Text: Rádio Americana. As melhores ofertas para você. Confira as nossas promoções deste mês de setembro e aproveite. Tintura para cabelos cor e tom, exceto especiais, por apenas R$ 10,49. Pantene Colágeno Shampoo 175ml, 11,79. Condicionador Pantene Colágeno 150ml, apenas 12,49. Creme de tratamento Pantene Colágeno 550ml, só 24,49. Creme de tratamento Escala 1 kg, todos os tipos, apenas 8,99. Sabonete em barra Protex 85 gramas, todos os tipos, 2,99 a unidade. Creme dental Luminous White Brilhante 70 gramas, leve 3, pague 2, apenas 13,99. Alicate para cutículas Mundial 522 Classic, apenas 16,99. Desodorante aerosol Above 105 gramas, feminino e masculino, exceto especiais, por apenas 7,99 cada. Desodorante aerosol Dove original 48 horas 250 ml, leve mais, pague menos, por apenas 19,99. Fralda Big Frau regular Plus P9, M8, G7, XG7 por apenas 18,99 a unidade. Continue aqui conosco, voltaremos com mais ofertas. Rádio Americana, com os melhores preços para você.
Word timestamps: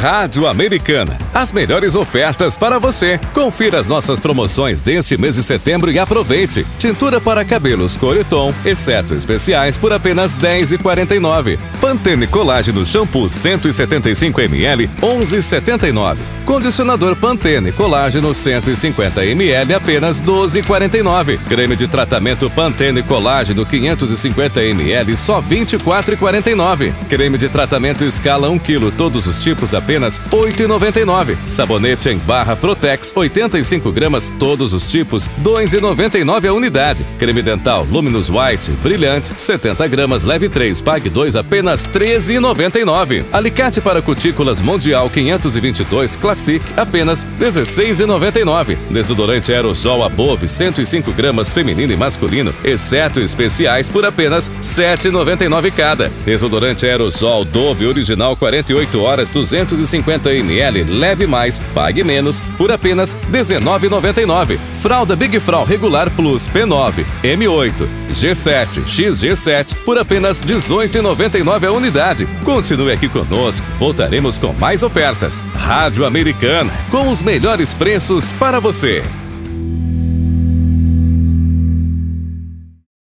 Rádio 0.00 0.46
Americana. 0.46 1.18
As 1.34 1.52
melhores 1.52 1.96
ofertas 1.96 2.56
para 2.56 2.78
você. 2.78 3.18
Confira 3.34 3.80
as 3.80 3.88
nossas 3.88 4.20
promoções 4.20 4.80
deste 4.80 5.16
mês 5.16 5.34
de 5.34 5.42
setembro 5.42 5.90
e 5.90 5.98
aproveite. 5.98 6.64
Tintura 6.78 7.20
para 7.20 7.44
cabelos 7.44 7.96
cor 7.96 8.16
e 8.16 8.22
tom, 8.22 8.54
exceto 8.64 9.12
especiais, 9.12 9.76
por 9.76 9.92
apenas 9.92 10.34
R$ 10.34 10.60
10,49. 10.60 11.58
Pantene 11.80 12.28
Colágeno 12.28 12.84
Shampoo 12.84 13.26
175ml, 13.26 14.88
11,79. 15.02 16.16
Condicionador 16.44 17.16
Pantene 17.16 17.72
Colágeno 17.72 18.30
150ml, 18.30 19.74
apenas 19.74 20.22
12,49. 20.22 21.38
Creme 21.48 21.74
de 21.74 21.88
tratamento 21.88 22.48
Pantene 22.48 23.02
Colágeno 23.02 23.66
550ml, 23.66 25.16
só 25.16 25.42
24,49. 25.42 26.92
Creme 27.08 27.36
de 27.36 27.48
tratamento 27.48 28.04
Escala 28.04 28.48
1 28.48 28.58
kg, 28.60 28.92
todos 28.96 29.26
os 29.26 29.42
tipos, 29.42 29.74
apenas 29.74 29.87
8,99. 29.88 31.36
Sabonete 31.48 32.10
em 32.10 32.18
barra 32.18 32.54
Protex 32.54 33.12
85 33.14 33.90
gramas, 33.90 34.32
todos 34.38 34.74
os 34.74 34.86
tipos, 34.86 35.28
2,99 35.42 36.48
a 36.48 36.52
unidade. 36.52 37.06
Creme 37.18 37.42
dental 37.42 37.86
Luminous 37.90 38.28
White 38.28 38.70
Brilhante 38.82 39.32
70 39.36 39.86
gramas, 39.88 40.24
leve 40.24 40.48
3, 40.48 40.80
pague 40.82 41.08
2, 41.08 41.36
apenas 41.36 41.88
13,99. 41.88 43.24
Alicate 43.32 43.80
para 43.80 44.02
cutículas 44.02 44.60
Mundial 44.60 45.08
522 45.08 46.16
Classic, 46.16 46.62
apenas 46.76 47.26
16,99. 47.40 48.76
Desodorante 48.90 49.52
aerosol 49.52 50.02
Above 50.02 50.46
105 50.46 51.12
gramas, 51.12 51.52
feminino 51.52 51.92
e 51.92 51.96
masculino, 51.96 52.52
exceto 52.62 53.20
especiais, 53.20 53.88
por 53.88 54.04
apenas 54.04 54.50
7,99 54.60 55.72
cada. 55.72 56.10
Desodorante 56.24 56.86
aerosol 56.86 57.44
Dove 57.44 57.86
original 57.86 58.36
48 58.36 59.02
horas 59.02 59.30
250 59.78 60.34
ml, 60.34 60.84
leve 60.84 61.26
mais, 61.26 61.60
pague 61.74 62.02
menos, 62.02 62.40
por 62.56 62.70
apenas 62.70 63.16
19,99. 63.30 64.58
Fralda 64.76 65.14
Big 65.14 65.38
Frau 65.40 65.64
regular 65.64 66.10
Plus 66.10 66.48
P9, 66.48 67.04
M8, 67.22 67.86
G7, 68.12 68.82
XG7 68.84 69.76
por 69.84 69.98
apenas 69.98 70.40
18,99 70.40 71.66
a 71.66 71.72
unidade. 71.72 72.26
Continue 72.44 72.92
aqui 72.92 73.08
conosco, 73.08 73.66
voltaremos 73.78 74.38
com 74.38 74.52
mais 74.54 74.82
ofertas. 74.82 75.42
Rádio 75.54 76.04
Americana, 76.04 76.72
com 76.90 77.08
os 77.08 77.22
melhores 77.22 77.72
preços 77.72 78.32
para 78.32 78.60
você. 78.60 79.02